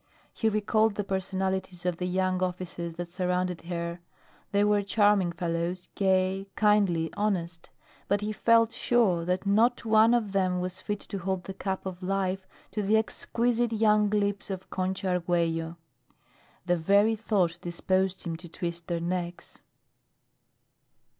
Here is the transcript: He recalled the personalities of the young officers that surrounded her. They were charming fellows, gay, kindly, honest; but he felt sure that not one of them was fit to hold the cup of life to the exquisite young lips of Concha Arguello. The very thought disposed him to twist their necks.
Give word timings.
He 0.33 0.49
recalled 0.49 0.95
the 0.95 1.03
personalities 1.03 1.85
of 1.85 1.97
the 1.97 2.07
young 2.07 2.41
officers 2.41 2.95
that 2.95 3.11
surrounded 3.11 3.61
her. 3.65 3.99
They 4.51 4.63
were 4.63 4.81
charming 4.81 5.31
fellows, 5.31 5.89
gay, 5.93 6.47
kindly, 6.55 7.11
honest; 7.15 7.69
but 8.07 8.21
he 8.21 8.31
felt 8.33 8.71
sure 8.71 9.25
that 9.25 9.45
not 9.45 9.85
one 9.85 10.15
of 10.15 10.31
them 10.31 10.59
was 10.59 10.81
fit 10.81 11.01
to 11.01 11.19
hold 11.19 11.43
the 11.43 11.53
cup 11.53 11.85
of 11.85 12.01
life 12.01 12.47
to 12.71 12.81
the 12.81 12.97
exquisite 12.97 13.73
young 13.73 14.09
lips 14.09 14.49
of 14.49 14.71
Concha 14.71 15.07
Arguello. 15.09 15.77
The 16.65 16.77
very 16.77 17.15
thought 17.15 17.59
disposed 17.61 18.23
him 18.23 18.37
to 18.37 18.49
twist 18.49 18.87
their 18.87 18.99
necks. 18.99 19.59